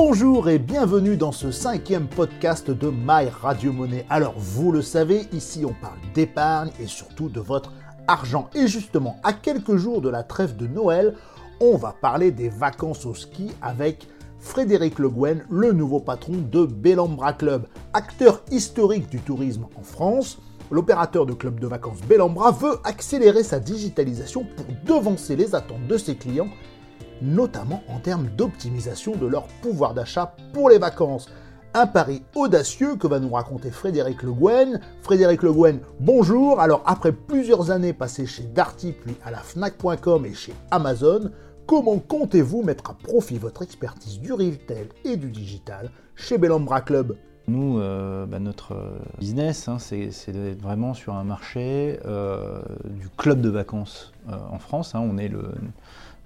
[0.00, 4.06] Bonjour et bienvenue dans ce cinquième podcast de My Radio Monnaie.
[4.08, 7.72] Alors vous le savez, ici on parle d'épargne et surtout de votre
[8.06, 8.48] argent.
[8.54, 11.16] Et justement, à quelques jours de la trêve de Noël,
[11.60, 14.06] on va parler des vacances au ski avec
[14.38, 17.66] Frédéric Le Guen, le nouveau patron de Bellambra Club.
[17.92, 20.38] Acteur historique du tourisme en France,
[20.70, 25.98] l'opérateur de club de vacances Bellambra veut accélérer sa digitalisation pour devancer les attentes de
[25.98, 26.50] ses clients,
[27.22, 31.28] notamment en termes d'optimisation de leur pouvoir d'achat pour les vacances.
[31.74, 34.80] Un pari audacieux que va nous raconter Frédéric Le Guen.
[35.02, 36.60] Frédéric Le Guen, bonjour.
[36.60, 41.30] Alors après plusieurs années passées chez Darty puis à la Fnac.com et chez Amazon,
[41.66, 47.16] comment comptez-vous mettre à profit votre expertise du retail et du digital chez Bellambra Club?
[47.48, 48.76] Nous, euh, bah, notre
[49.18, 54.58] business, hein, c'est d'être vraiment sur un marché euh, du club de vacances euh, en
[54.58, 54.94] France.
[54.94, 55.00] Hein.
[55.00, 55.44] on est le,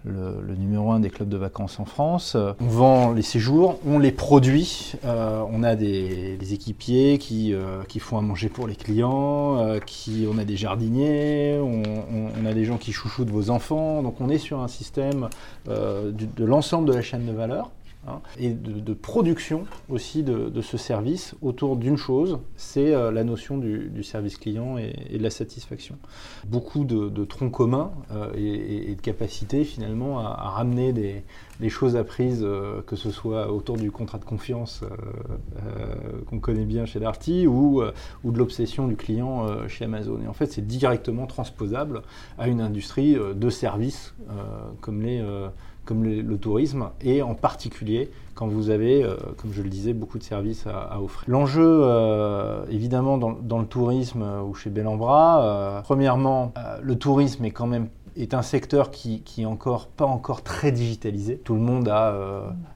[0.05, 2.37] le, numéro un des clubs de vacances en France.
[2.37, 4.93] On vend les séjours, on les produit.
[5.04, 7.54] on a des, équipiers qui,
[7.88, 12.65] qui, font à manger pour les clients, qui, on a des jardiniers, on, a des
[12.65, 14.02] gens qui chouchoutent vos enfants.
[14.02, 15.29] Donc on est sur un système
[15.66, 17.71] de l'ensemble de la chaîne de valeur.
[18.04, 23.58] Hein, et de, production aussi de, ce service autour d'une chose, c'est euh, la notion
[23.58, 25.96] du, service client et, de la satisfaction.
[26.48, 31.23] Beaucoup de, troncs communs euh, et, de capacités finalement à, ramener des,
[31.68, 34.82] choses apprises, euh, que ce soit autour du contrat de confiance
[36.26, 37.82] qu'on connaît bien chez Darty ou,
[38.24, 40.18] ou de l'obsession du client chez Amazon.
[40.24, 42.02] Et en fait, c'est directement transposable
[42.36, 44.14] à une industrie de services
[44.80, 45.23] comme les
[45.85, 50.19] comme le, tourisme, et en particulier quand vous avez, euh, comme je le disais, beaucoup
[50.19, 51.29] de services à, offrir.
[51.29, 57.66] L'enjeu, euh, évidemment, dans, le tourisme euh, ou chez Bellambra, premièrement, le tourisme est quand
[57.66, 61.38] même est un secteur qui, qui est encore pas encore très digitalisé.
[61.38, 62.15] Tout le monde a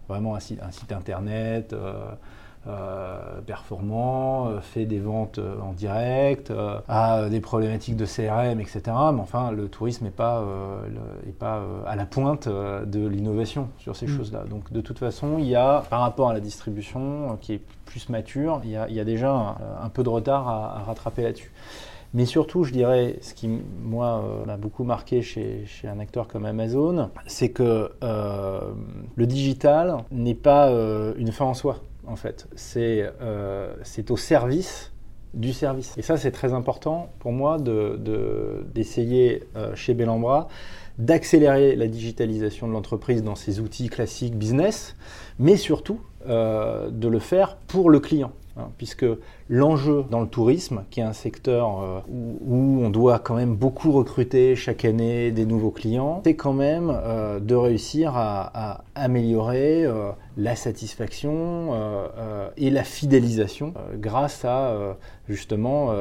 [0.08, 1.74] vraiment un site, un site internet.
[2.68, 6.52] Euh, performant, euh, fait des ventes euh, en direct,
[6.88, 8.80] a des problématiques de CRM, etc.
[8.86, 10.44] Mais enfin, le tourisme n'est pas,
[11.38, 14.16] pas à la pointe de l'innovation sur ces mm.
[14.16, 14.44] choses-là.
[14.50, 18.08] Donc de toute façon, il y a, par rapport à la distribution qui est plus
[18.08, 21.52] mature, il y a, il y a déjà un, peu de retard à, rattraper là-dessus.
[22.14, 23.48] Mais surtout, je dirais, ce qui,
[23.82, 30.34] moi, m'a beaucoup marqué chez, chez, un acteur comme Amazon, c'est que le digital n'est
[30.34, 30.70] pas
[31.16, 32.46] une fin en soi en fait.
[32.76, 34.92] Euh, c'est au service
[35.34, 35.92] du service.
[35.98, 40.48] Et ça, c'est très important pour moi d'essayer de, euh, chez Bellambra
[40.98, 44.96] d'accélérer la digitalisation de l'entreprise dans ses outils classiques business,
[45.38, 48.32] mais surtout euh, de le faire pour le client.
[48.56, 49.04] Hein, puisque
[49.48, 53.92] l'enjeu dans le tourisme, qui est un secteur euh, où, on doit quand même beaucoup
[53.92, 60.10] recruter chaque année des nouveaux clients, c'est quand même euh, de réussir à, améliorer euh,
[60.38, 61.74] la satisfaction
[62.56, 64.96] et la fidélisation grâce à
[65.28, 65.92] justement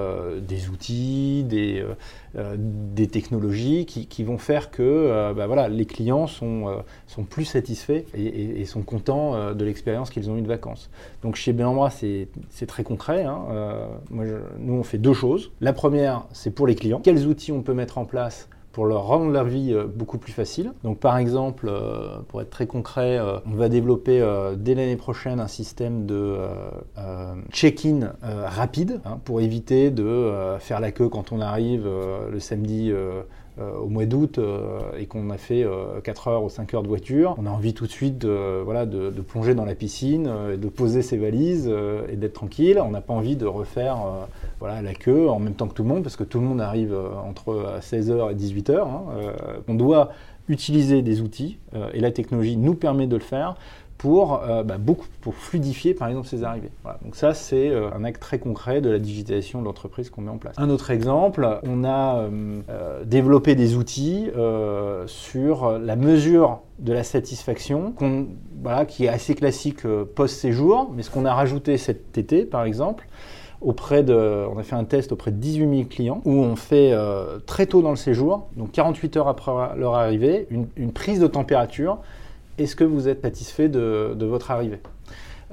[0.42, 6.84] des outils, des, technologies qui, vont faire que bah voilà, les clients sont,
[7.30, 10.90] plus satisfaits et, sont contents de l'expérience qu'ils ont eu de vacances.
[11.24, 12.28] Donc chez Bellambra, c'est
[12.68, 13.24] très concret.
[13.24, 13.34] Hein.
[13.35, 15.51] Hein, euh, nous, on fait deux choses.
[15.62, 17.00] La première, c'est pour les clients.
[17.03, 20.34] Quels outils on peut mettre en place pour leur rendre la vie euh, beaucoup plus
[20.34, 20.73] facile?
[20.84, 24.23] Donc par exemple, euh, pour être très concret, on va développer
[24.57, 26.38] dès l'année prochaine un système de
[27.51, 31.88] check-in rapide hein, pour éviter de faire la queue quand on arrive
[32.31, 32.91] le samedi
[33.58, 35.66] au mois d'août euh, et qu'on a fait
[36.04, 38.62] 4 euh, heures ou 5 heures de voiture, on a envie tout de suite de,
[38.64, 40.30] voilà, de, plonger dans la piscine,
[40.60, 41.72] de poser ses valises
[42.10, 42.82] et d'être tranquille.
[42.84, 43.98] On n'a pas envie de refaire
[44.60, 46.62] voilà, la queue en même temps que tout le monde parce que tout le monde
[46.62, 46.96] arrive
[47.26, 48.80] entre 16h et 18h.
[48.80, 49.04] Hein.
[49.68, 50.12] on doit
[50.48, 51.58] utiliser des outils
[51.94, 53.56] et la technologie nous permet de le faire
[53.98, 56.72] pour, euh, bah, beaucoup, pour fluidifier par exemple ces arrivées.
[57.04, 60.32] Donc ça c'est euh, un acte très concret de la digitalisation de l'entreprise qu'on met
[60.32, 60.56] en place.
[60.58, 64.30] Un autre exemple, on a euh, développé des outils
[65.08, 67.94] sur la mesure de la satisfaction
[68.88, 73.08] qui est assez classique post-séjour, mais ce qu'on a rajouté cet été par exemple,
[73.62, 76.94] auprès de, on a fait un test auprès de 18 000 clients où on fait
[77.46, 82.00] très tôt dans le séjour, donc 48 heures après leur arrivée, une prise de température
[82.57, 84.79] est-ce que vous êtes satisfait de, votre arrivée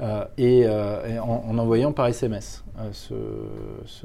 [0.01, 2.91] euh, et, euh, en, envoyant par SMS euh,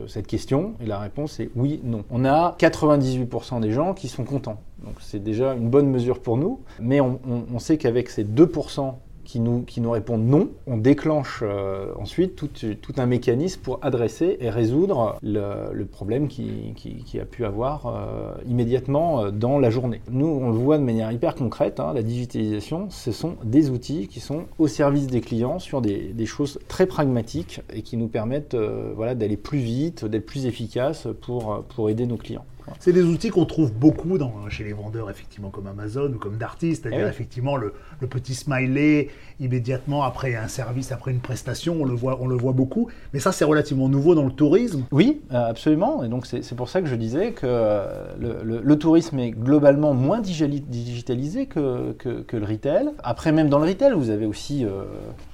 [0.07, 2.03] cette question, et la réponse est oui, non.
[2.11, 6.37] On a 98% des gens qui sont contents, donc c'est déjà une bonne mesure pour
[6.37, 8.95] nous, mais on, sait qu'avec ces 2%
[9.27, 14.49] qui nous, qui répondent non, on déclenche euh, ensuite tout, un mécanisme pour adresser et
[14.49, 20.01] résoudre le, problème qui, a pu avoir euh, immédiatement euh, dans la journée.
[20.09, 24.07] Nous, on le voit de manière hyper concrète, hein, la digitalisation, ce sont des outils
[24.07, 28.55] qui sont au service des clients sur des, choses très pragmatiques et qui nous permettent
[28.55, 32.45] d'aller plus vite, d'être plus efficace pour, pour aider nos clients.
[32.79, 36.37] C'est des outils qu'on trouve beaucoup dans, chez les vendeurs, effectivement, comme Amazon ou comme
[36.37, 37.73] Darty, c'est-à-dire eh effectivement le,
[38.09, 39.09] petit smiley
[39.39, 42.89] immédiatement après un service, après une prestation, on le voit, on le voit beaucoup.
[43.13, 44.85] Mais ça, c'est relativement nouveau dans le tourisme.
[44.91, 46.03] Oui, euh, absolument.
[46.03, 50.21] Et donc c'est pour ça que je disais que euh, le, tourisme est globalement moins
[50.21, 52.89] digitalisé que, que, le retail.
[53.03, 54.83] Après, même dans le retail, vous avez aussi euh,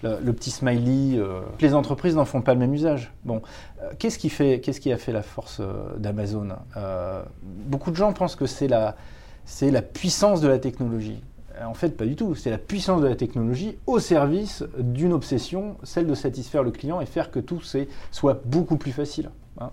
[0.01, 1.21] le, petit smiley.
[1.59, 3.11] les entreprises n'en font pas le même usage.
[3.25, 3.41] Bon,
[3.99, 5.61] qu'est-ce qui, fait, qu'est-ce qui a fait la force
[5.97, 6.49] d'Amazon
[7.41, 8.95] beaucoup de gens pensent que c'est la,
[9.81, 11.21] puissance de la technologie.
[11.63, 12.35] En fait, pas du tout.
[12.35, 16.99] C'est la puissance de la technologie au service d'une obsession, celle de satisfaire le client
[16.99, 17.61] et faire que tout
[18.11, 19.29] soit beaucoup plus facile.
[19.59, 19.69] Hein.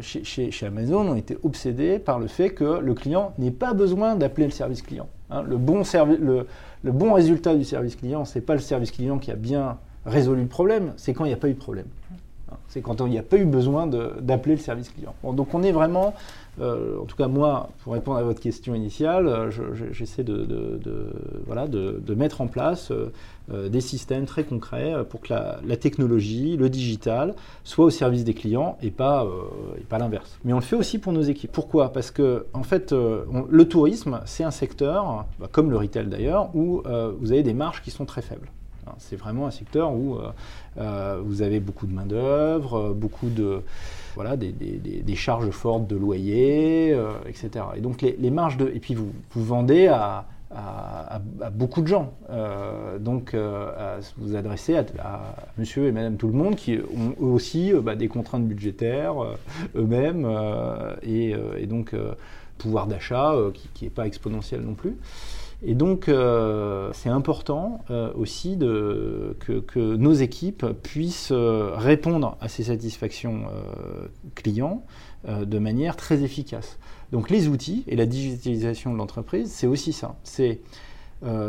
[0.00, 4.46] chez, Amazon, on était obsédé par le fait que le client n'ait pas besoin d'appeler
[4.46, 5.08] le service client.
[5.30, 5.42] Hein.
[5.42, 6.46] Le, bon le,
[6.92, 10.42] bon résultat du service client, ce n'est pas le service client qui a bien résolu
[10.42, 11.86] le problème, c'est quand il n'y a pas eu de problème.
[12.70, 15.12] C'est quand il n'y a pas eu besoin d'appeler le service client.
[15.24, 16.14] donc on est vraiment,
[16.60, 19.50] euh, en tout cas moi, pour répondre à votre question initiale, euh,
[19.90, 20.80] j'essaie de,
[21.46, 26.70] voilà, de, mettre en place euh, des systèmes très concrets pour que la, technologie, le
[26.70, 27.34] digital,
[27.64, 29.26] soit au service des clients et pas,
[29.90, 30.38] l'inverse.
[30.44, 31.50] Mais on le fait aussi pour nos équipes.
[31.50, 31.92] Pourquoi?
[31.92, 36.82] Parce que en fait, le tourisme, c'est un secteur, bah, comme le retail d'ailleurs, où
[37.18, 38.48] vous avez des marges qui sont très faibles.
[38.98, 40.30] C'est vraiment un secteur où euh,
[40.78, 43.62] euh, vous avez beaucoup de main-d'œuvre, euh, beaucoup de.
[44.14, 46.96] Voilà, des, charges fortes de loyer,
[47.26, 47.64] etc.
[47.76, 48.68] Et donc les, marges de.
[48.74, 50.26] Et puis vous, vendez à,
[51.52, 52.12] beaucoup de gens.
[52.98, 53.36] donc,
[54.18, 54.84] vous adressez à,
[55.58, 59.14] monsieur et madame tout le monde qui ont eux aussi bah, des contraintes budgétaires
[59.76, 60.26] eux-mêmes
[61.04, 61.36] et,
[61.68, 61.94] donc
[62.58, 64.96] pouvoir d'achat qui n'est pas exponentiel non plus.
[65.62, 72.64] Et donc, euh, c'est important euh, aussi que, nos équipes puissent euh, répondre à ces
[72.64, 73.42] satisfactions
[74.34, 74.82] clients
[75.28, 76.78] de manière très efficace.
[77.12, 80.16] Donc, les outils et la digitalisation de l'entreprise, c'est aussi ça.
[80.24, 80.60] C'est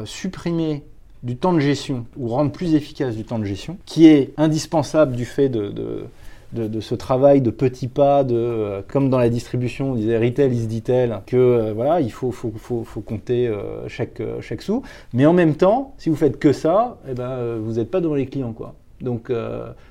[0.04, 0.84] supprimer
[1.24, 5.16] du temps de gestion ou rendre plus efficace du temps de gestion, qui est indispensable
[5.16, 6.06] du fait de,
[6.54, 10.68] ce travail de petits pas, de, euh, comme dans la distribution, on disait retail is
[10.68, 14.84] detail, que euh, voilà, il faut, faut, faut, faut compter euh, chaque, chaque sou.
[15.14, 18.16] Mais en même temps, si vous faites que ça, eh ben, vous n'êtes pas devant
[18.16, 18.54] les clients.
[18.54, 18.76] Quoi.
[19.00, 19.32] Donc,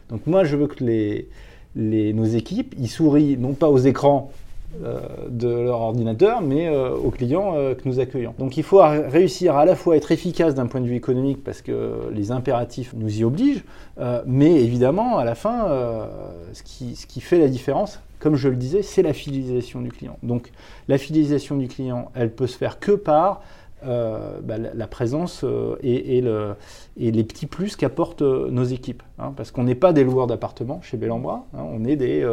[0.09, 1.29] donc moi, je veux que les,
[1.75, 4.31] les, nos équipes, ils sourient non pas aux écrans
[5.29, 8.35] de leur ordinateur, mais euh, aux clients euh, que nous accueillons.
[8.39, 11.61] Donc il faut réussir à la fois être efficace d'un point de vue économique parce
[11.61, 13.65] que les impératifs nous y obligent,
[14.27, 15.67] mais évidemment à la fin,
[16.53, 19.91] ce qui, ce, qui, fait la différence, comme je le disais, c'est la fidélisation du
[19.91, 20.17] client.
[20.23, 20.53] Donc
[20.89, 23.43] la fidélisation du client, elle peut se faire que par
[23.83, 26.55] euh, bah, la, présence euh, et, le,
[26.99, 29.03] et, les petits plus qu'apportent euh, nos équipes.
[29.19, 32.29] Hein, parce qu'on n'est pas des loueurs d'appartements chez Bellambra, hein, on est des,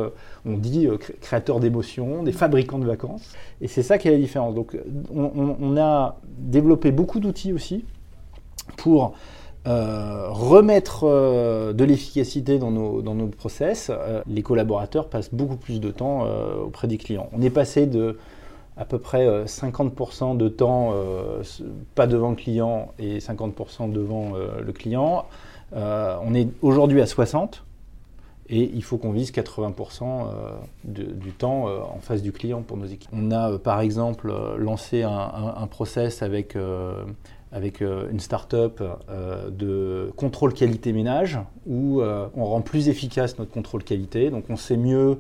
[0.45, 0.89] on dit,
[1.21, 3.33] créateurs d'émotions, des fabricants de vacances.
[3.61, 4.55] Et c'est ça qui est la différence.
[4.55, 4.77] Donc
[5.13, 7.85] on, a développé beaucoup d'outils aussi
[8.75, 9.13] pour
[9.65, 11.05] remettre
[11.73, 13.91] de l'efficacité dans nos, dans nos process.
[14.27, 16.25] les collaborateurs passent beaucoup plus de temps
[16.61, 17.29] auprès des clients.
[17.33, 18.17] On est passé de
[18.77, 21.41] à peu près 50% euh, de temps euh,
[21.95, 25.25] pas devant le client et 50% devant euh, le client.
[25.73, 27.63] on est aujourd'hui à 60
[28.49, 30.27] et il faut qu'on vise 80%
[30.85, 33.09] du temps en face du client pour nos équipes.
[33.11, 36.55] On a par exemple lancé un, process avec,
[37.51, 38.81] avec une start-up
[39.51, 44.29] de contrôle qualité ménage où on rend plus efficace notre contrôle qualité.
[44.29, 45.17] Donc on sait mieux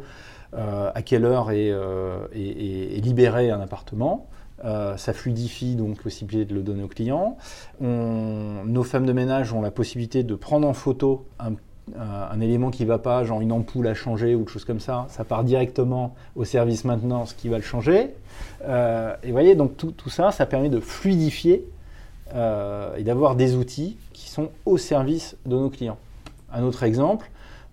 [0.57, 4.27] à quelle heure est, euh, libéré un appartement.
[4.65, 7.37] Euh, ça fluidifie donc possibilité de le donner au client.
[7.79, 11.53] nos femmes de ménage ont la possibilité de prendre en photo un,
[12.41, 15.05] élément qui ne va pas, genre une ampoule à changer ou quelque chose comme ça.
[15.09, 18.15] Ça part directement au service maintenance qui va le changer.
[18.67, 21.65] et vous voyez, donc tout, ça, ça permet de fluidifier
[22.33, 25.97] et d'avoir des outils qui sont au service de nos clients.
[26.51, 27.29] Un autre exemple,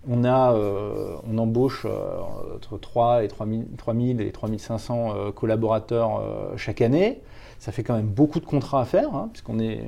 [0.09, 2.19] on, a, euh, on embauche euh,
[2.55, 6.21] entre 3 et 3000, et 3500 euh, collaborateurs
[6.57, 7.21] chaque année.
[7.59, 9.81] ça fait quand même beaucoup de contrats à faire, hein, puisqu'on est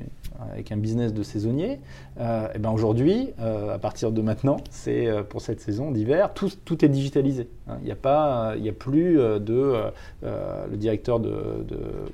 [0.52, 1.80] avec un business de saisonnier.
[2.20, 6.32] Euh, et ben aujourd'hui, euh, à partir de maintenant, c'est euh, pour cette saison d'hiver,
[6.34, 7.48] tout, est digitalisé.
[7.68, 7.76] Hein.
[7.80, 9.74] Il n'y a, pas, il a plus de
[10.22, 11.30] le directeur de,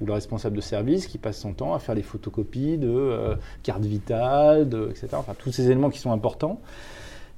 [0.00, 3.84] ou le responsable de service qui passe son temps à faire les photocopies de cartes
[3.84, 5.08] vitales, etc.
[5.14, 6.61] Enfin, tous ces éléments qui sont importants,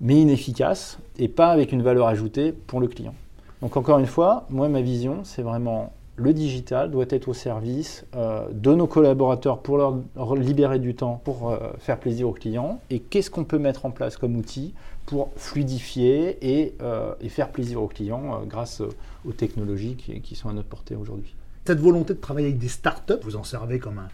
[0.00, 3.14] mais inefficaces et pas avec une valeur ajoutée pour le client.
[3.62, 8.06] Donc encore une fois, moi ma vision, c'est vraiment le digital doit être au service
[8.14, 12.80] euh, de nos collaborateurs pour leur libérer du temps pour euh, faire plaisir aux clients
[12.88, 14.72] et qu'est-ce qu'on peut mettre en place comme outil
[15.04, 18.82] pour fluidifier et, euh, faire plaisir aux clients grâce
[19.26, 21.34] aux technologies qui, qui, sont à notre portée aujourd'hui?
[21.66, 24.08] Cette volonté de travailler avec des startups, vous en servez comme un,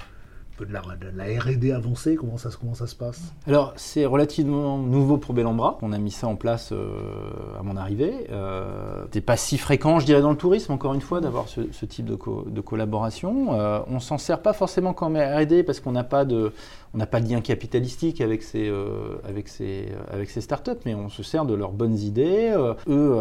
[0.56, 0.82] peu de la,
[1.14, 3.32] la R&D avancée comment ça, comment ça se passe?
[3.46, 5.78] Alors, c'est relativement nouveau pour Bellambra.
[5.82, 8.26] On a mis ça en place euh, à mon arrivée.
[8.30, 11.84] Euh, c'est pas si fréquent, je dirais, dans le tourisme, encore une fois, d'avoir ce,
[11.84, 13.58] type de, collaboration.
[13.58, 16.52] Euh, on s'en sert pas forcément comme R&D parce qu'on n'a pas de
[16.94, 20.70] on n'a pas de lien capitalistique avec ces, euh, avec, ces, euh, avec ces startups,
[20.84, 22.52] mais on se sert de leurs bonnes idées.
[22.54, 23.18] Euh, eux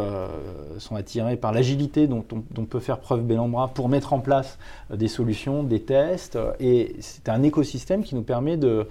[0.77, 2.25] sont attirés par l'agilité dont
[2.57, 4.57] on, peut faire preuve Bellambra pour mettre en place
[4.93, 6.37] des solutions, des tests.
[6.59, 8.87] Et c'est un écosystème qui nous permet de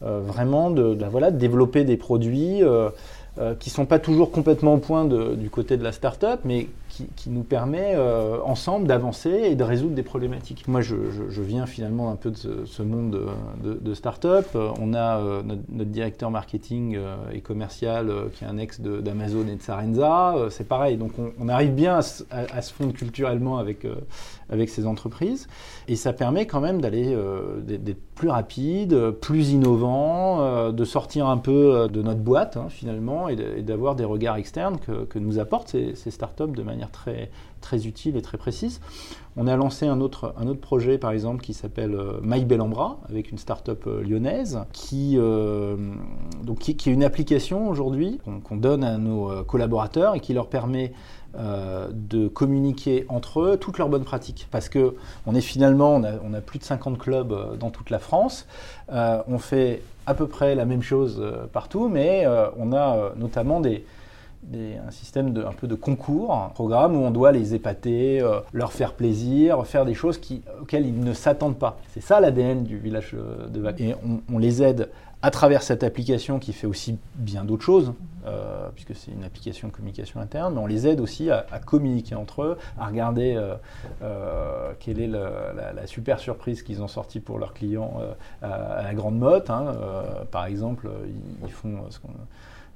[0.00, 2.60] vraiment de, voilà, de développer des produits
[3.58, 6.68] qui ne sont pas toujours complètement au point du côté de la startup, mais
[7.16, 10.68] qui, nous permet euh, ensemble d'avancer et de résoudre des problématiques.
[10.68, 10.94] Moi, je,
[11.42, 13.18] viens finalement un peu de ce, monde
[13.62, 14.46] de, start-up.
[14.54, 16.98] Euh, on a euh, notre, directeur marketing
[17.32, 20.34] et commercial qui est un ex d'Amazon et de Sarenza.
[20.50, 20.96] c'est pareil.
[20.96, 22.02] Donc, on, arrive bien à,
[22.62, 23.86] se fondre culturellement avec,
[24.48, 25.46] avec ces entreprises.
[25.88, 27.16] Et ça permet quand même d'aller
[27.66, 33.62] d'être plus rapide, plus innovant, de sortir un peu de notre boîte hein, finalement et
[33.62, 37.30] d'avoir des regards externes que, que nous apportent ces, ces startups de manière très,
[37.64, 38.80] très utile et très précise.
[39.36, 43.00] On a lancé un autre, un autre projet, par exemple, qui s'appelle euh, My Bellambra,
[43.08, 45.76] avec une start-up euh, lyonnaise, qui, euh,
[46.44, 50.92] donc, qui, est une application aujourd'hui qu'on donne à nos collaborateurs et qui leur permet
[51.36, 54.46] de communiquer entre eux toutes leurs bonnes pratiques.
[54.52, 54.94] Parce que
[55.26, 58.46] on est finalement, on a, on a plus de 50 clubs dans toute la France.
[58.88, 61.20] on fait à peu près la même chose
[61.52, 62.24] partout, mais
[62.56, 63.84] on a notamment des,
[64.52, 68.40] un système de, un peu de concours, un programme où on doit les épater, euh,
[68.52, 70.20] leur faire plaisir, faire des choses
[70.60, 71.78] auxquelles ils ne s'attendent pas.
[71.92, 73.80] C'est ça l'ADN du village euh, de vacances.
[73.80, 73.94] Et
[74.30, 74.90] on, les aide
[75.22, 77.94] à travers cette application qui fait aussi bien d'autres choses,
[78.26, 82.14] euh, puisque c'est une application de communication interne, mais on les aide aussi à, communiquer
[82.14, 83.40] entre eux, à regarder
[84.80, 87.94] quelle est la, super surprise qu'ils ont sortie pour leurs clients
[88.42, 89.48] à, la grande motte.
[89.48, 89.72] Hein.
[90.30, 92.10] par exemple, ils, ils font ce qu'on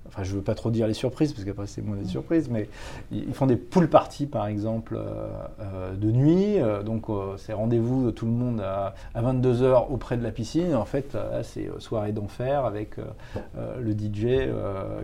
[0.08, 2.68] enfin je veux pas trop dire les surprises parce qu'après c'est moins des surprises, mais
[3.12, 5.28] ils font des pool parties par exemple euh,
[5.60, 10.30] euh, de nuit, euh, donc c'est rendez-vous tout le monde à, 22h auprès de la
[10.30, 10.74] piscine.
[10.74, 12.96] En fait là c'est soirée d'enfer avec
[13.56, 14.48] le DJ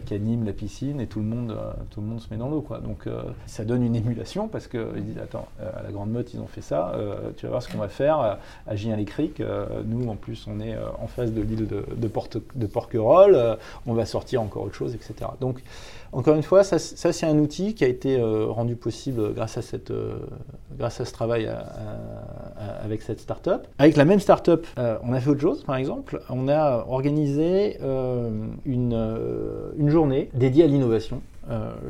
[0.07, 1.57] qui anime la piscine et tout le monde
[1.91, 2.65] tout le monde se met dans l'eau.
[2.83, 3.09] Donc
[3.47, 6.47] ça donne une émulation parce que ils disent attends à la grande meute ils ont
[6.47, 6.95] fait ça,
[7.37, 9.05] tu vas voir ce qu'on va faire à Gien les
[9.85, 13.95] nous en plus on est en face de l'île de, de, Porte, de Porquerolles, on
[13.95, 14.94] va sortir encore autre chose
[15.41, 15.63] Donc,
[16.13, 19.63] encore une fois, ça, c'est un outil qui a été euh, rendu possible grâce à,
[19.63, 20.15] cette, euh,
[20.79, 21.51] grâce à ce travail
[22.83, 23.67] avec cette start-up.
[23.79, 26.21] Avec la même start-up, euh, on a fait autre chose, par exemple.
[26.31, 27.79] On a organisé
[28.65, 31.21] une, journée dédiée à l'innovation.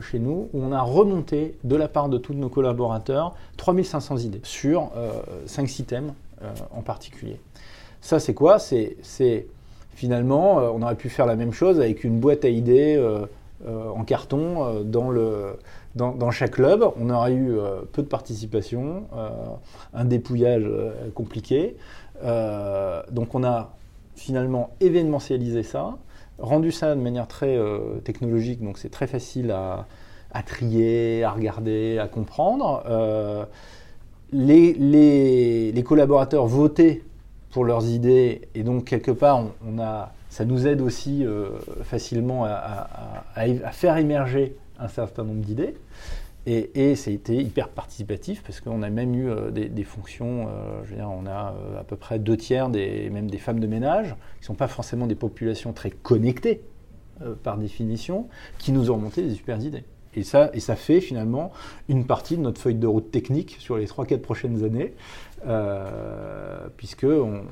[0.00, 4.40] chez nous, où on a remonté de la part de tous nos collaborateurs 3500 idées
[4.42, 4.90] sur
[5.46, 6.12] 5-6 thèmes
[6.72, 7.38] en particulier.
[8.00, 8.58] Ça, c'est quoi?
[8.58, 9.46] C'est
[9.94, 13.26] finalement, euh, on aurait pu faire la même chose avec une boîte à idées euh,
[13.66, 15.56] euh, en carton dans, le,
[15.94, 16.84] dans, chaque club.
[17.00, 17.56] On aurait eu
[17.92, 19.04] peu de participation,
[19.94, 20.68] un dépouillage
[21.14, 21.76] compliqué.
[22.22, 23.72] donc on a
[24.16, 25.96] finalement événementialisé ça,
[26.38, 27.58] rendu ça de manière très
[28.04, 29.86] technologique, donc c'est très facile à,
[30.44, 32.82] trier, à regarder, à comprendre.
[34.32, 37.02] Les, les, les, collaborateurs votaient
[37.54, 38.48] pour leurs idées.
[38.56, 41.50] Et donc, quelque part, on, a, ça nous aide aussi euh,
[41.84, 42.88] facilement à,
[43.70, 45.76] faire émerger un certain nombre d'idées.
[46.46, 50.48] Et, et ça a été hyper participatif parce qu'on a même eu euh, des, fonctions,
[50.48, 53.60] euh, je veux dire, on a à peu près deux tiers, des, même des femmes
[53.60, 56.60] de ménage, qui ne sont pas forcément des populations très connectées
[57.44, 58.26] par définition,
[58.58, 59.84] qui nous ont remonté des super idées.
[60.16, 61.52] Et ça, et ça fait finalement
[61.88, 64.94] une partie de notre feuille de route technique sur les 3-4 prochaines années,
[65.46, 67.42] euh, puisqu'on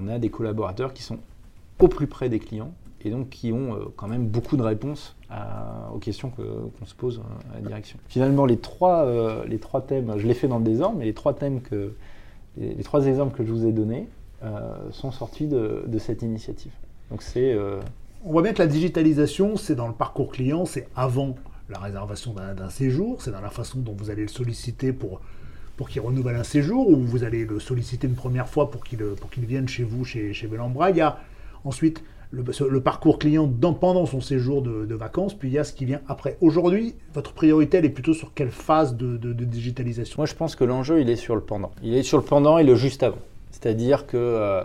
[0.00, 1.18] on, a des collaborateurs qui sont
[1.78, 2.72] au plus près des clients
[3.04, 5.16] et donc qui ont euh, quand même beaucoup de réponses
[5.94, 7.98] aux questions qu'on se pose à la direction.
[8.08, 11.14] Finalement, les trois, euh, les trois thèmes, je l'ai fait dans le désordre, mais les
[11.14, 11.94] trois thèmes que,
[12.58, 14.08] Les, trois exemples que je vous ai donnés
[14.90, 16.72] sont sortis de, cette initiative.
[17.10, 17.56] Donc c'est...
[18.24, 21.34] On voit bien que la digitalisation, c'est dans le parcours client, c'est avant
[21.68, 25.20] la réservation d'un séjour, c'est dans la façon dont vous allez le solliciter pour,
[25.76, 29.46] pour qu'il renouvelle un séjour, ou vous allez le solliciter une première fois pour qu'il
[29.46, 30.90] vienne chez vous, chez, chez Bellambra.
[30.90, 31.18] Il y a
[31.64, 32.02] ensuite
[32.32, 36.00] le, parcours client pendant son séjour de, vacances, puis il y a ce qui vient
[36.08, 36.36] après.
[36.40, 40.16] Aujourd'hui, votre priorité, elle est plutôt sur quelle phase de, digitalisation?
[40.18, 41.70] Moi, je pense que l'enjeu, il est sur le pendant.
[41.82, 43.18] Il est sur le pendant et le juste avant.
[43.50, 44.62] C'est-à-dire que euh,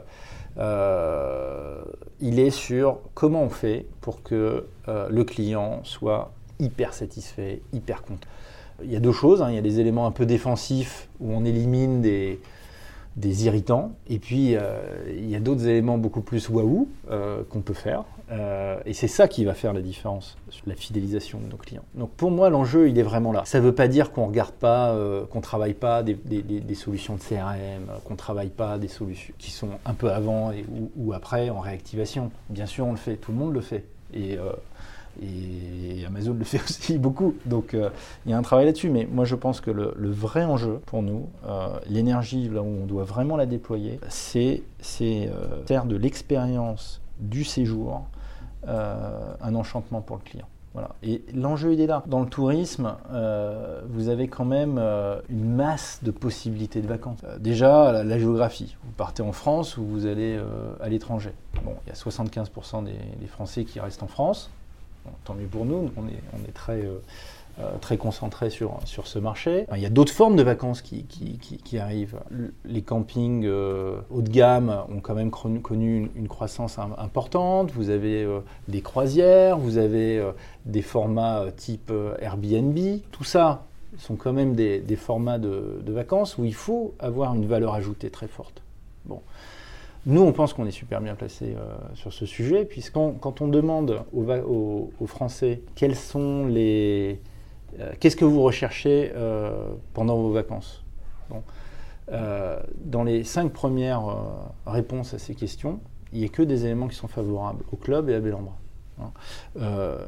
[0.58, 1.82] euh,
[2.22, 8.02] il est sur comment on fait pour que euh, le client soit hyper satisfait, hyper
[8.02, 8.28] content.
[8.84, 9.50] Il y a deux choses, hein.
[9.50, 12.40] il y a des éléments un peu défensifs où on élimine des,
[13.18, 13.94] des irritants.
[14.08, 18.04] Et puis, euh, il y a d'autres éléments beaucoup plus waouh euh, qu'on peut faire.
[18.30, 20.38] Euh, et c'est ça qui va faire la différence,
[20.68, 21.86] la fidélisation de nos clients.
[21.96, 23.42] Donc pour moi, l'enjeu, il est vraiment là.
[23.46, 24.96] Ça ne veut pas dire qu'on ne regarde pas,
[25.32, 29.52] qu'on ne travaille pas des, solutions de CRM, qu'on ne travaille pas des solutions qui
[29.52, 32.32] sont un peu avant et, ou, ou, après en réactivation.
[32.50, 33.86] Bien sûr, on le fait, tout le monde le fait.
[34.14, 34.38] Et
[35.22, 37.36] et Amazon le fait aussi beaucoup.
[37.46, 37.90] Donc euh,
[38.26, 38.90] il y a un travail là-dessus.
[38.90, 42.86] Mais moi je pense que le, vrai enjeu pour nous, euh, l'énergie là où on
[42.86, 44.64] doit vraiment la déployer, c'est
[45.02, 48.06] euh, faire de l'expérience du séjour
[48.68, 50.48] un enchantement pour le client.
[50.74, 50.90] Voilà.
[51.02, 52.04] Et l'enjeu, il est là.
[52.06, 52.96] Dans le tourisme,
[53.90, 54.78] vous avez quand même
[55.30, 57.20] une masse de possibilités de vacances.
[57.40, 58.76] déjà, la, géographie.
[58.84, 60.38] Vous partez en France ou vous allez
[60.82, 61.32] à l'étranger.
[61.64, 64.50] Bon, il y a 75% des, Français qui restent en France
[65.24, 66.20] tant mieux pour nous, on est,
[66.70, 67.00] euh,
[67.60, 69.66] euh, très concentré sur, ce marché.
[69.76, 72.20] il y a d'autres formes de vacances qui, arrivent.
[72.66, 77.72] Les campings euh, haut de gamme ont quand même connu une, croissance importante.
[77.72, 78.28] Vous avez
[78.68, 80.24] des croisières, vous avez
[80.66, 82.78] des formats type Airbnb.
[83.12, 83.66] Tout ça
[83.98, 87.74] sont quand même des, des formats de, de, vacances où il faut avoir une valeur
[87.74, 88.62] ajoutée très forte.
[89.06, 89.22] Bon.
[90.08, 93.50] Nous, on pense qu'on est super bien placé euh, sur ce sujet, puisqu'on quand on
[93.50, 97.20] demande aux, Français quels sont les,
[97.78, 100.86] euh, qu'est-ce que vous recherchez euh, pendant vos vacances
[102.10, 104.04] Dans les cinq premières
[104.66, 105.82] réponses à ces questions,
[106.14, 108.56] il n'y a que des éléments qui sont favorables au club et à Bellambra.
[109.00, 109.12] Hein.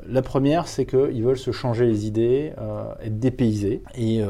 [0.08, 2.54] la première, c'est qu'ils veulent se changer les idées,
[3.04, 4.22] être dépaysés et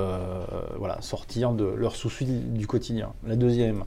[0.78, 3.14] voilà, sortir de leur souci du quotidien.
[3.26, 3.86] La deuxième,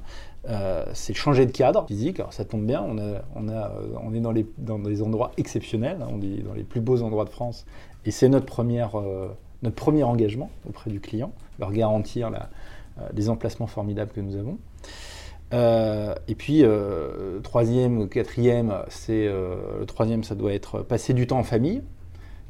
[0.49, 2.19] euh, c'est changer de cadre physique.
[2.19, 2.97] Alors ça tombe bien, on,
[3.37, 6.09] on est dans, les, des endroits exceptionnels, hein.
[6.11, 7.65] on est dans les plus beaux endroits de France,
[8.05, 9.29] et c'est notre, euh,
[9.63, 14.59] notre premier engagement auprès du client, leur garantir euh, les emplacements formidables que nous avons.
[15.53, 16.65] et puis,
[17.43, 21.83] troisième ou quatrième, c'est le troisième, ça doit être passer du temps en famille.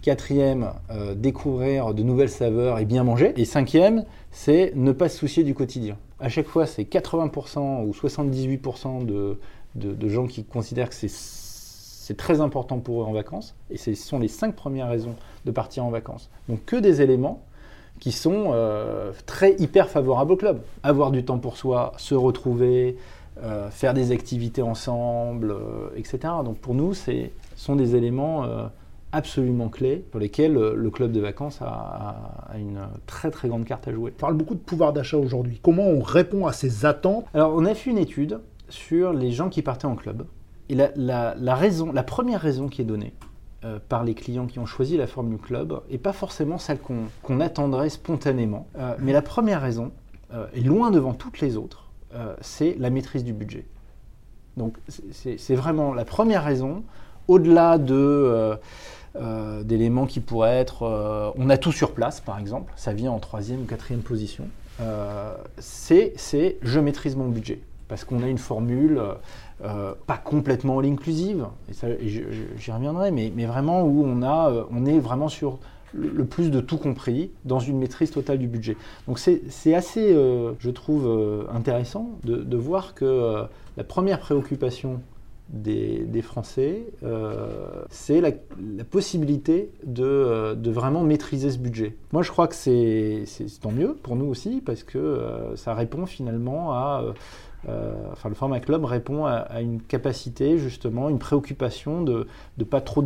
[0.02, 0.72] Quatrième,
[1.16, 3.35] découvrir de nouvelles saveurs et bien manger.
[3.37, 7.90] Et cinquième, c'est ne pas se soucier du quotidien à chaque fois, c'est 80% ou
[7.90, 9.38] 78% de,
[9.74, 13.56] de, gens qui considèrent que c'est très important pour eux en vacances.
[13.70, 16.30] Et ce sont les cinq premières raisons de partir en vacances.
[16.48, 17.42] Donc que des éléments
[17.98, 20.62] qui sont euh, très hyper favorables au club.
[20.82, 22.96] Avoir du temps pour soi, se retrouver,
[23.42, 26.35] euh, faire des activités ensemble, euh, etc.
[26.44, 28.46] Donc pour nous, ce sont des éléments
[29.12, 33.92] absolument clés pour lesquels le club de vacances a, une très très grande carte à
[33.92, 34.12] jouer.
[34.16, 35.61] On parle beaucoup de pouvoir d'achat aujourd'hui.
[35.62, 37.27] Comment on répond à ces attentes?
[37.35, 38.40] Alors on a fait une étude
[38.72, 40.27] sur les gens qui partaient en club.
[40.68, 43.12] Et la, raison, la première raison qui est donnée
[43.64, 47.40] euh, par les clients qui ont choisi la formule club et pas forcément celle qu'on
[47.40, 48.66] attendrait spontanément.
[48.79, 49.92] Euh, mais la première raison,
[50.33, 51.88] euh, et loin devant toutes les autres,
[52.42, 53.64] c'est la maîtrise du budget.
[54.59, 56.83] Donc c'est vraiment la première raison,
[57.27, 58.59] au-delà de
[59.14, 63.11] euh, d'éléments qui pourraient être euh, on a tout sur place, par exemple, ça vient
[63.12, 64.44] en troisième ou quatrième position.
[64.81, 66.14] Euh, c'est
[66.62, 67.61] je maîtrise mon budget.
[67.88, 69.03] Parce qu'on a une formule
[70.07, 71.46] pas complètement l'inclusive,
[71.85, 75.59] et, j'y reviendrai, mais, mais, vraiment où on, a, on est vraiment sur
[75.92, 78.79] le, plus de tout compris dans une maîtrise totale du budget.
[79.07, 80.14] Donc c'est assez,
[80.59, 83.44] je trouve, intéressant de, de voir que
[83.77, 85.01] la première préoccupation
[85.52, 87.46] des, Français, euh,
[87.90, 88.32] c'est la,
[88.90, 91.96] possibilité euh, de, vraiment maîtriser ce budget.
[92.12, 93.24] Moi, je crois que c'est
[93.60, 97.04] tant mieux pour nous aussi, parce que euh, ça répond finalement à...
[98.12, 102.26] enfin, le format club répond à, une capacité, justement, une préoccupation de
[102.58, 103.02] ne pas, trop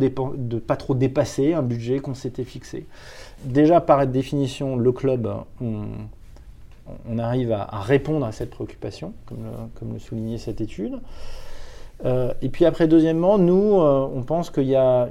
[0.65, 2.85] pas trop dépasser un budget qu'on s'était fixé.
[3.43, 5.29] Déjà, par définition, le club,
[5.61, 9.39] on, arrive à, répondre à cette préoccupation, comme
[9.75, 10.99] comme le soulignait cette étude.
[12.05, 15.09] Euh, et puis après, deuxièmement, nous, euh, on pense qu'il y a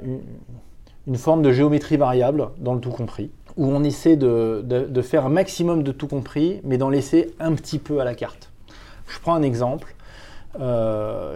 [1.07, 5.29] une, forme de géométrie variable dans le tout compris, où on essaie de, faire un
[5.29, 8.51] maximum de tout compris, mais d'en laisser un petit peu à la carte.
[9.07, 9.95] Je prends un exemple.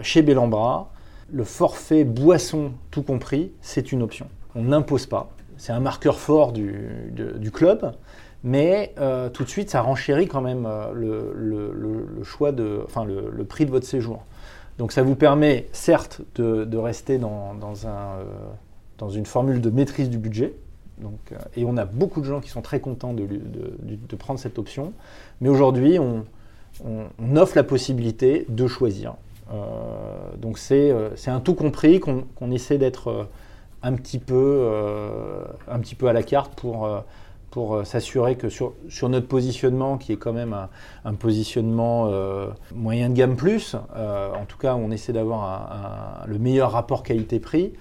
[0.01, 0.91] chez Bellambra,
[1.31, 4.27] le forfait boisson tout compris, c'est une option.
[4.55, 5.29] On n'impose pas.
[5.57, 7.93] C'est un marqueur fort du, club,
[8.43, 12.51] mais euh, tout de suite, ça renchérit quand même euh, choix
[12.83, 14.23] enfin, le, prix de votre séjour.
[14.77, 17.55] Donc ça vous permet certes de, rester dans,
[17.85, 18.23] un, euh,
[18.97, 20.53] dans, une formule de maîtrise du budget,
[21.01, 23.27] donc, et on a beaucoup de gens qui sont très contents de,
[24.15, 24.93] prendre cette option,
[25.41, 26.25] mais aujourd'hui, on,
[27.35, 29.15] offre la possibilité de choisir.
[29.51, 29.57] Euh,
[30.37, 33.23] donc euh, c'est un tout compris qu'on essaie d'être euh,
[33.83, 34.21] un, petit
[35.69, 36.89] un petit peu à la carte pour
[37.51, 40.55] pour s'assurer que sur, sur, notre positionnement, qui est quand même
[41.05, 42.09] un, positionnement
[42.73, 47.73] moyen de gamme plus, en tout cas on essaie d'avoir le meilleur rapport qualité-prix,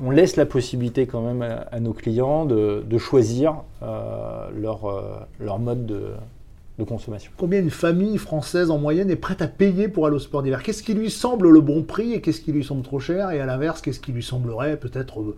[0.00, 5.84] on laisse la possibilité quand même à, nos clients de, de choisir leur, leur mode
[5.84, 6.14] de,
[6.84, 7.32] consommation.
[7.36, 10.62] Combien une famille française en moyenne est prête à payer pour aller au sport d'hiver?
[10.62, 13.30] Qu'est-ce qui lui semble le bon prix et qu'est-ce qui lui semble trop cher?
[13.30, 15.36] Et à l'inverse, qu'est-ce qui lui semblerait peut-être euh,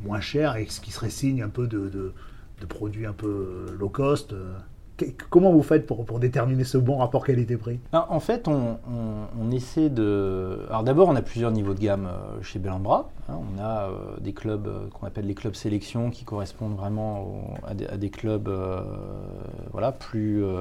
[0.00, 2.12] moins cher et ce qui serait signe un peu de, de,
[2.64, 3.26] de produits un peu
[3.68, 4.52] euh, low cost euh
[5.28, 7.80] Comment vous faites pour, déterminer ce bon rapport qualité-prix?
[7.92, 10.60] En fait, on, essaie de.
[10.68, 13.10] Alors d'abord, on a plusieurs niveaux de gamme euh, chez Bellambra.
[13.28, 13.34] Hein.
[13.40, 18.48] on a des clubs qu'on appelle les clubs sélection qui correspondent vraiment à, des, clubs
[19.72, 20.54] voilà, plus, où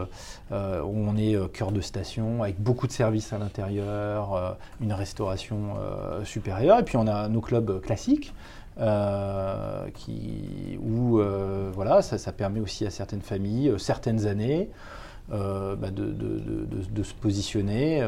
[0.52, 5.76] on est cœur de station, avec beaucoup de services à l'intérieur, une restauration
[6.24, 6.80] supérieure.
[6.80, 8.34] Et puis on a nos clubs classiques.
[8.80, 9.88] Euh,
[10.80, 14.70] où euh, voilà, ça, permet aussi à certaines familles, euh, certaines années,
[15.30, 18.06] bah, de, se positionner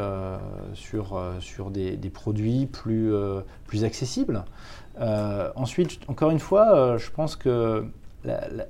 [0.73, 3.13] sur, sur des, des, produits plus,
[3.65, 4.43] plus accessibles.
[5.56, 7.86] ensuite, encore une fois, je pense que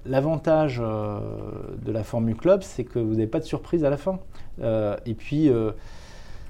[0.05, 4.19] l'avantage de la Formule Club, c'est que vous n'avez pas de surprise à la fin.
[4.61, 5.49] et puis,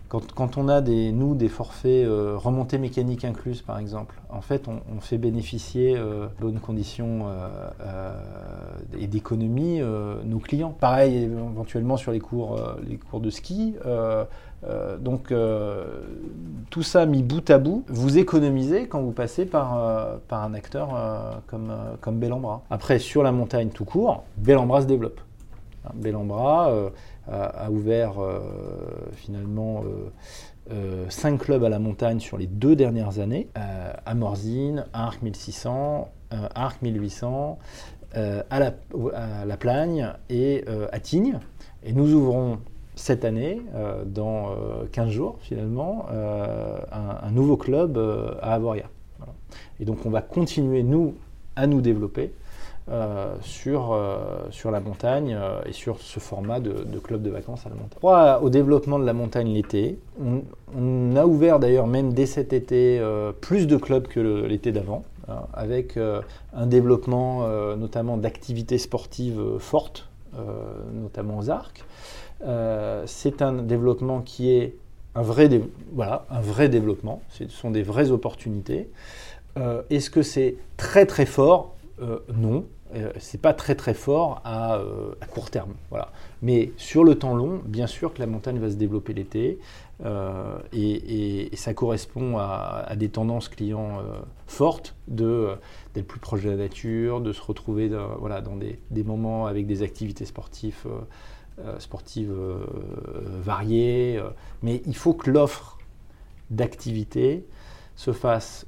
[0.08, 4.68] quand, on a des, nous des forfaits euh, remontées mécaniques incluses, par exemple, en fait,
[4.68, 8.20] on, fait bénéficier euh, bonnes conditions euh,
[9.00, 9.82] et d'économie
[10.26, 10.76] nos clients.
[10.80, 13.76] Pareil, éventuellement sur les cours, les cours de ski.
[15.00, 15.34] donc,
[16.70, 21.42] tout ça mis bout à bout, vous économisez quand vous passez par, par un acteur
[21.48, 22.64] comme, comme Bellambra.
[22.70, 25.20] Après, sur la montagne tout court, Bellambra se développe.
[25.86, 26.72] Hein, Bellambra
[27.28, 28.40] a, ouvert euh,
[29.14, 30.10] finalement euh,
[30.72, 36.10] euh, cinq clubs à la montagne sur les deux dernières années, à Morzine, Arc 1600,
[36.54, 37.60] Arc 1800,
[38.14, 38.74] à la,
[39.14, 41.40] à, la, Plagne et à Tignes.
[41.84, 42.60] Et nous ouvrons
[42.96, 43.62] cette année,
[44.06, 44.56] dans
[44.92, 47.98] 15 jours finalement, un, nouveau club
[48.42, 48.86] à Avoria.
[49.80, 51.16] Et donc on va continuer, nous,
[51.56, 52.34] à nous développer
[52.88, 57.66] euh, sur, euh, sur la montagne euh, et sur ce format de, club de vacances
[57.66, 58.44] à la montagne.
[58.44, 63.02] Au développement de la montagne l'été, on, a ouvert d'ailleurs même dès cet été
[63.42, 70.08] plus de clubs que l'été d'avant, hein, avec un développement notamment d'activités sportives fortes,
[70.94, 71.84] notamment aux arcs.
[73.08, 74.76] C'est un développement qui est
[75.16, 75.50] un vrai,
[75.92, 78.92] voilà, un vrai développement, ce sont des vraies opportunités.
[79.90, 81.76] Est-ce que c'est très très fort?
[82.36, 82.66] Non,
[82.96, 85.74] euh, c'est pas très très fort euh, à, court terme.
[85.90, 86.12] Voilà.
[86.42, 89.60] Mais sur le temps long, bien sûr que la montagne va se développer l'été
[90.06, 94.02] euh, et, ça correspond à, des tendances clients
[94.46, 95.56] fortes de
[95.94, 99.48] d'être plus proche de la nature, de se retrouver dans, voilà, dans des, des moments
[99.48, 100.86] avec des activités sportives,
[101.80, 102.34] sportives
[103.42, 104.22] variées.
[104.62, 105.80] mais il faut que l'offre
[106.50, 107.46] d'activités
[107.96, 108.68] se fasse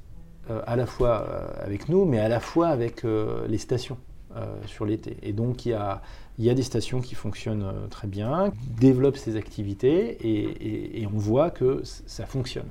[0.66, 1.18] à la fois
[1.60, 3.98] avec nous, mais à la fois avec les stations.
[4.36, 5.16] Euh, sur l'été.
[5.22, 6.02] Et donc il y a,
[6.38, 11.48] y a des stations qui fonctionnent euh, très bien, développent ces activités et, on voit
[11.48, 12.68] que ça fonctionne.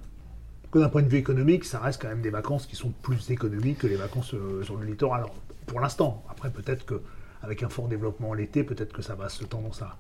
[0.71, 3.79] D'un point de vue économique, ça reste quand même des vacances qui sont plus économiques
[3.79, 5.21] que les vacances euh, sur le littoral.
[5.21, 5.33] Alors,
[5.65, 9.81] pour l'instant, après peut-être qu'avec un fort développement l'été, peut-être que ça va se tendance
[9.81, 9.97] à...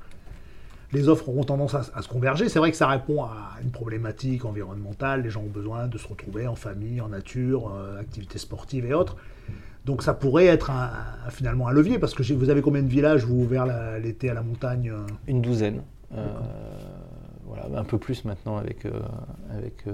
[0.91, 2.49] Les offres auront tendance à, se converger.
[2.49, 5.23] C'est vrai que ça répond à une problématique environnementale.
[5.23, 9.17] Les gens ont besoin de se retrouver en famille, en nature, activités sportives et autres.
[9.87, 10.69] Donc ça pourrait être
[11.29, 13.65] finalement un levier, parce que vous avez combien de villages vous ouverts
[13.99, 15.81] l'été à la montagne euh Une douzaine.
[16.13, 16.25] Euh,
[17.45, 18.91] voilà, un peu plus maintenant avec, euh,
[19.49, 19.85] avec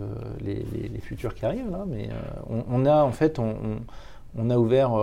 [0.41, 1.69] les, futurs qui arrivent.
[1.69, 2.09] Là, mais
[2.49, 4.93] on, a en fait, on, a ouvert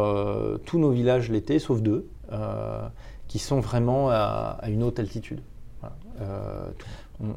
[0.67, 2.09] tous nos villages l'été, sauf deux,
[3.29, 5.41] qui sont vraiment à, une haute altitude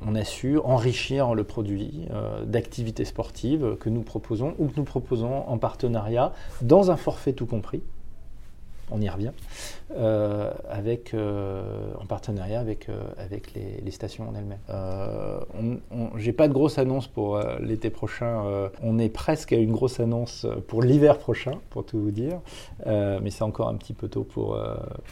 [0.06, 4.84] on, a su enrichir le produit euh, d'activités sportives que nous proposons ou que nous
[4.84, 7.82] proposons en partenariat dans un forfait tout compris
[8.91, 9.32] on y revient,
[9.98, 15.80] euh, avec, en partenariat avec, avec les, stations en elles-mêmes.
[16.17, 18.69] J'ai pas de grosse annonce pour l'été prochain.
[18.84, 22.39] on est presque à une grosse annonce pour l'hiver prochain, pour tout vous dire.
[22.86, 24.60] mais c'est encore un petit peu tôt pour,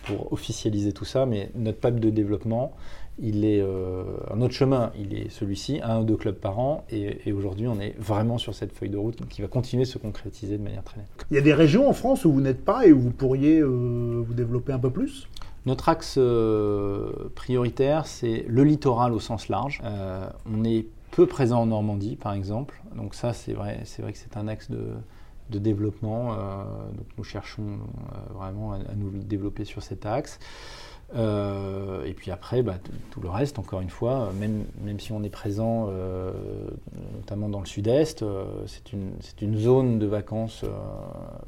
[0.03, 1.25] pour officialiser tout ça.
[1.25, 2.73] Mais notre PAP de développement,
[3.19, 6.85] il est euh, un autre chemin, il est celui-ci, un ou deux clubs par an,
[6.89, 9.97] et, aujourd'hui on est vraiment sur cette feuille de route qui va continuer de se
[9.97, 11.07] concrétiser de manière très nette.
[11.29, 13.59] Il y a des régions en France où vous n'êtes pas et où vous pourriez
[13.59, 15.27] euh, vous développer un peu plus?
[15.65, 19.81] Notre axe euh, prioritaire, c'est le littoral au sens large.
[20.51, 22.81] on est peu présent en Normandie, par exemple.
[22.95, 26.29] Donc ça, c'est vrai, c'est vrai que c'est un axe de, développement.
[26.29, 27.77] donc nous cherchons
[28.33, 30.39] vraiment à, nous développer sur cet axe.
[31.15, 32.75] Euh, et puis après, bah,
[33.11, 36.31] tout le reste, encore une fois, même, même si on est présent euh,
[37.15, 40.63] notamment dans le sud-est, euh, c'est une, une, zone de vacances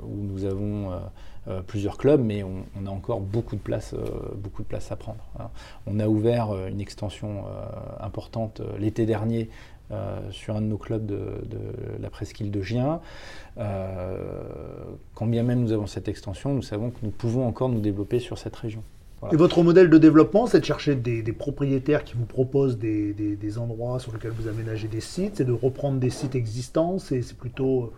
[0.01, 0.91] où nous avons
[1.67, 3.95] plusieurs clubs, mais on, a encore beaucoup de place,
[4.35, 5.23] beaucoup de à prendre.
[5.39, 5.49] Hein.
[5.87, 7.45] On a ouvert une extension
[7.99, 9.49] importante l'été dernier
[10.31, 11.41] sur un de nos clubs de,
[12.01, 13.01] la presqu'île de Gien.
[13.55, 18.19] quand bien même nous avons cette extension, nous savons que nous pouvons encore nous développer
[18.19, 18.83] sur cette région.
[19.31, 23.99] Et votre modèle de développement, c'est de chercher des, propriétaires qui vous proposent des, endroits
[23.99, 27.93] sur lesquels vous aménagez des sites, c'est de reprendre des sites existants, c'est plutôt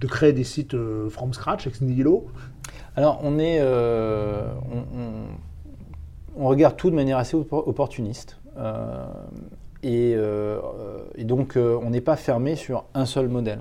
[0.00, 2.26] de créer des sites euh, from scratch, ex nihilo
[2.96, 3.58] Alors, on est.
[3.60, 4.52] Euh,
[6.36, 8.38] on, regarde tout de manière assez opportuniste.
[8.56, 9.06] Euh,
[9.82, 10.16] et,
[11.16, 13.60] et, donc, on n'est pas fermé sur un seul modèle.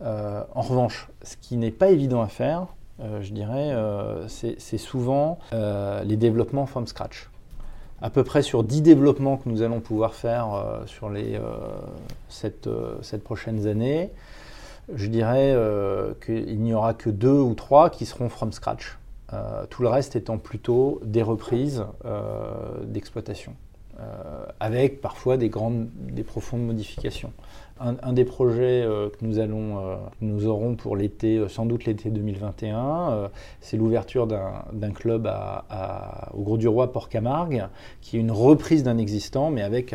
[0.00, 2.66] en revanche, ce qui n'est pas évident à faire,
[3.00, 7.28] euh, je dirais, euh, c'est souvent euh, les développements from scratch.
[8.00, 11.40] À peu près sur 10 développements que nous allons pouvoir faire sur les
[12.28, 12.68] cette,
[13.00, 14.10] cette prochaines années,
[14.94, 15.56] je dirais
[16.22, 18.98] qu'il n'y aura que deux ou trois qui seront from scratch.
[19.70, 21.86] tout le reste étant plutôt des reprises
[22.82, 23.54] d'exploitation,
[24.60, 27.32] avec parfois des grandes, des profondes modifications.
[27.80, 31.86] Un, des projets euh, que nous, allons, euh, nous aurons pour l'été, euh, sans doute
[31.86, 33.30] l'été 2021,
[33.60, 35.28] c'est l'ouverture d'un club
[36.32, 37.66] au Gros du Roi Port-Camargue,
[38.00, 39.94] qui est une reprise d'un existant, mais avec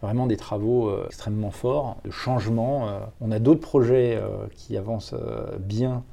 [0.00, 2.88] vraiment des travaux extrêmement forts, de changement.
[3.20, 4.18] on a d'autres projets
[4.56, 5.14] qui avancent
[5.60, 6.04] bien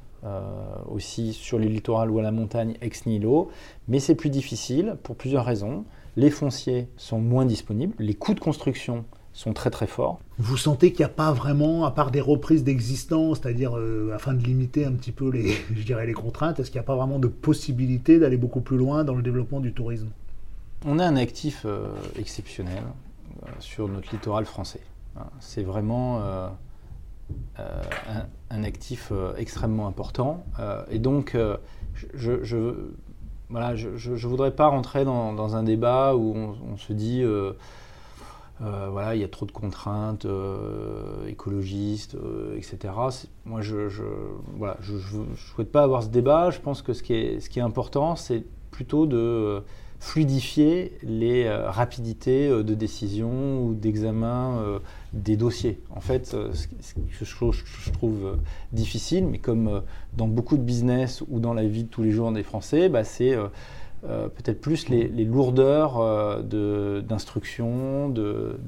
[0.90, 3.50] aussi sur les littorales ou à la montagne ex nihilo,
[3.88, 5.86] mais c'est plus difficile pour plusieurs raisons.
[6.18, 10.22] Les fonciers sont moins disponibles, les coûts de construction sont très très forts.
[10.38, 14.34] Vous sentez qu'il n'y a pas vraiment, à part des reprises d'existence, c'est-à-dire euh, afin
[14.34, 16.96] de limiter un petit peu les, je dirais, les contraintes, est-ce qu'il n'y a pas
[16.96, 20.08] vraiment de possibilité d'aller beaucoup plus loin dans le développement du tourisme?
[20.86, 22.84] On a un actif euh, exceptionnel
[23.44, 24.82] euh, sur notre littoral français.
[25.18, 25.26] Hein.
[25.42, 26.22] C'est vraiment
[28.50, 30.46] un, actif extrêmement important.
[30.90, 31.36] et donc,
[32.14, 32.92] je, je
[33.50, 37.24] voilà, je ne voudrais pas rentrer dans, un débat où on se dit
[38.62, 42.94] euh, voilà, il y a trop de contraintes euh, écologistes, euh, etc.
[43.44, 44.06] Moi, je ne je,
[45.36, 46.52] souhaite pas avoir ce débat.
[46.52, 49.62] Je pense que ce qui est, ce qui est important, c'est plutôt de
[50.06, 54.80] fluidifier les rapidités de décision ou d'examen
[55.14, 55.82] des dossiers.
[55.90, 58.38] En fait, ce que je, trouve
[58.72, 59.82] difficile, mais comme
[60.16, 63.04] dans beaucoup de business ou dans la vie de tous les jours des Français, bah,
[63.04, 63.36] c'est
[64.08, 68.60] euh, peut-être plus les, lourdeurs euh, d'instruction, de,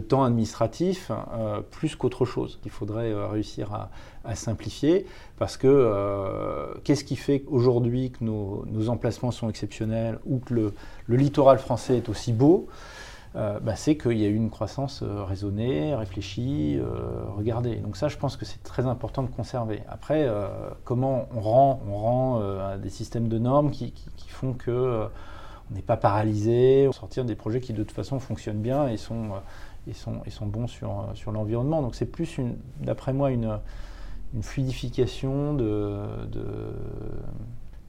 [0.00, 3.90] temps administratif, euh, plus qu'autre chose qu'il faudrait réussir à,
[4.34, 5.06] simplifier.
[5.38, 10.72] Parce que qu'est-ce qui fait aujourd'hui que nos, emplacements sont exceptionnels ou que le,
[11.08, 12.68] littoral français est aussi beau
[13.34, 17.76] euh, bah, c'est qu'il y a eu une croissance euh, raisonnée, réfléchie, euh, regardée.
[17.76, 19.82] Donc ça, je pense que c'est très important de conserver.
[19.88, 20.28] Après,
[20.84, 23.92] comment on rend, on rend des systèmes de normes qui,
[24.28, 25.06] font que
[25.72, 28.98] on n'est pas paralysé, on sortir des projets qui de toute façon fonctionnent bien et
[28.98, 29.30] sont,
[29.94, 31.80] sont bons sur, sur l'environnement.
[31.80, 32.38] Donc c'est plus,
[32.80, 33.58] d'après moi, une,
[34.42, 36.04] fluidification de,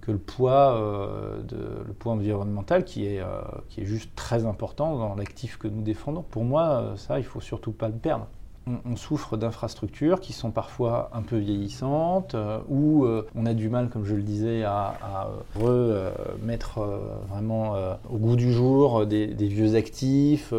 [0.02, 1.42] que le poids, euh,
[1.88, 5.82] le poids environnemental qui est, euh, qui est juste très important dans l'actif que nous
[5.82, 6.24] défendons.
[6.24, 8.28] Pour moi, euh, ça, il faut surtout pas le perdre.
[8.66, 12.36] On, souffre d'infrastructures qui sont parfois un peu vieillissantes,
[12.70, 16.80] ou on a du mal, comme je le disais, à, remettre
[17.30, 17.76] vraiment
[18.10, 20.54] au goût du jour des, des vieux actifs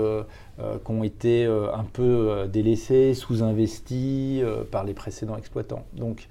[0.58, 5.84] qui ont été un peu délaissés, sous-investis par les précédents exploitants.
[5.94, 6.28] Donc,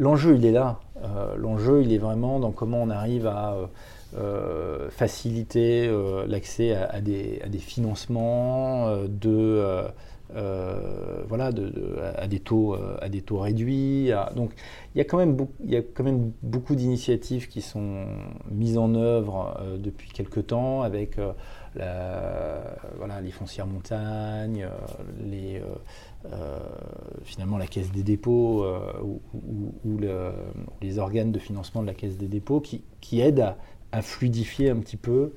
[0.00, 0.80] L'enjeu, il est là.
[1.04, 3.54] Euh, l'enjeu, il est vraiment dans comment on arrive à
[4.16, 5.90] euh, faciliter
[6.26, 9.84] l'accès à, des, financements, de,
[11.28, 11.50] voilà,
[12.16, 14.10] à, des taux, à des taux réduits.
[14.36, 14.52] donc
[14.94, 18.04] il y a quand même, il y a quand même beaucoup d'initiatives qui sont
[18.50, 21.18] mises en œuvre depuis quelque temps avec
[21.74, 24.68] voilà, les foncières montagnes,
[25.24, 25.60] les
[26.26, 26.58] euh,
[27.24, 29.98] finalement la Caisse des dépôts euh, ou,
[30.82, 33.54] les organes de financement de la Caisse des dépôts qui, qui aident
[33.90, 35.32] à, fluidifier un petit peu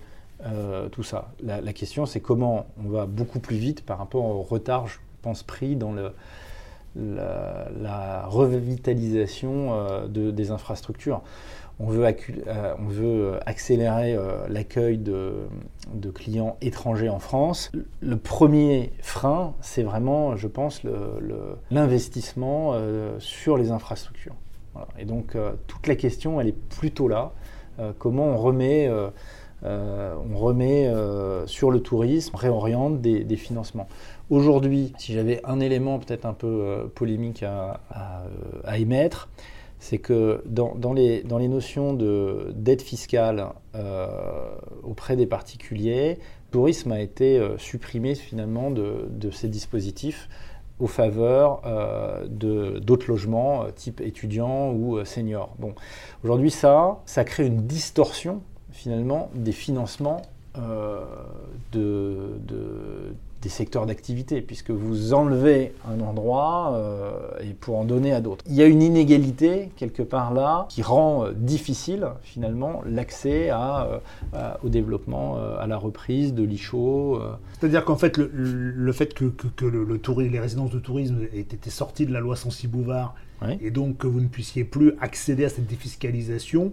[0.45, 1.31] euh, tout ça.
[1.41, 5.43] La, question, c'est comment on va beaucoup plus vite par rapport au retard, je pense,
[5.43, 6.11] pris dans le,
[6.95, 11.21] la, revitalisation des infrastructures
[11.79, 15.47] on veut, euh, on veut accélérer euh, l'accueil de,
[16.13, 17.71] clients étrangers en France.
[18.01, 20.81] Le premier frein, c'est vraiment, je pense,
[21.71, 24.35] l'investissement euh, sur les infrastructures.
[24.97, 27.31] Et donc, toute la question, elle est plutôt là.
[27.99, 28.89] comment on remet,
[29.63, 30.91] on remet
[31.45, 33.87] sur le tourisme, on réoriente des, financements.
[34.29, 39.29] Aujourd'hui, si j'avais un élément peut-être un peu polémique à émettre,
[39.83, 44.07] c'est que dans, les, notions d'aide fiscale euh,
[44.81, 50.29] auprès des particuliers, le tourisme a été euh, supprimé finalement de, ces dispositifs
[50.79, 55.53] au faveur euh, d'autres logements type étudiants ou seniors.
[55.59, 55.75] Bon,
[56.23, 58.41] aujourd'hui ça, ça crée une distorsion
[58.73, 60.21] finalement des financements
[61.71, 62.33] de,
[63.43, 68.43] des secteurs d'activité, puisque vous enlevez un endroit euh, et pour en donner à d'autres.
[68.47, 73.99] Il y a une inégalité quelque part là qui rend euh, difficile finalement l'accès à,
[74.33, 77.19] euh, au développement, à la reprise de l'ICHO.
[77.59, 82.05] C'est-à-dire qu'en fait, le, fait que, que, le, les résidences de tourisme aient été sorties
[82.05, 83.13] de la loi Sensi-Bouvard
[83.61, 86.71] et donc que vous ne puissiez plus accéder à cette défiscalisation,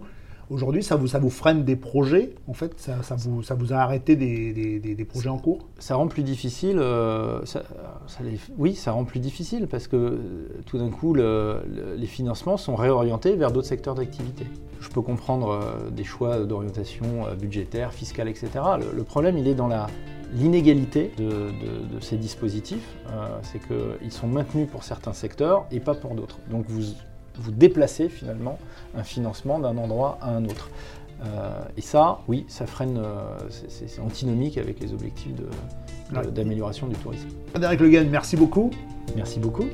[0.51, 3.77] Aujourd'hui, ça vous, ça vous freine des projets En fait, ça, vous, ça vous a
[3.77, 5.59] arrêté des, projets en cours?
[5.79, 6.77] Ça rend plus difficile.
[6.77, 7.39] Euh,
[8.57, 10.17] oui, ça rend plus difficile parce que euh,
[10.65, 14.45] tout d'un coup, les financements sont réorientés vers d'autres secteurs d'activité.
[14.81, 18.49] Je peux comprendre euh, des choix d'orientation budgétaire, fiscale, etc.
[18.93, 19.87] Le, problème, il est dans la,
[20.33, 21.53] l'inégalité de,
[22.01, 22.97] ces dispositifs,
[23.43, 26.39] c'est qu'ils sont maintenus pour certains secteurs et pas pour d'autres.
[26.49, 26.93] Donc vous,
[27.41, 28.57] vous déplacez finalement
[28.95, 30.69] un financement d'un endroit à un autre.
[31.23, 35.33] Euh, et ça, oui, ça freine, euh, c'est antinomique avec les objectifs
[36.33, 37.27] d'amélioration du tourisme.
[37.51, 38.71] Frédéric Le Guen, merci beaucoup.
[39.15, 39.65] Merci beaucoup.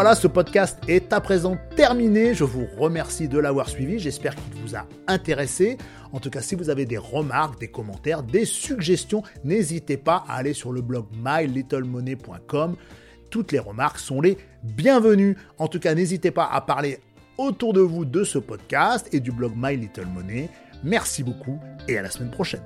[0.00, 2.32] Voilà, ce podcast est à présent terminé.
[2.32, 3.98] Je vous remercie de l'avoir suivi.
[3.98, 5.76] J'espère qu'il vous a intéressé.
[6.12, 10.36] En tout cas, si vous avez des remarques, des commentaires, des suggestions, n'hésitez pas à
[10.36, 12.76] aller sur le blog mylittlemoney.com.
[13.28, 15.36] Toutes les remarques sont les bienvenues.
[15.58, 17.00] En tout cas, n'hésitez pas à parler
[17.36, 20.48] autour de vous de ce podcast et du blog My Little Money.
[20.84, 21.58] Merci beaucoup
[21.88, 22.62] et à la semaine prochaine.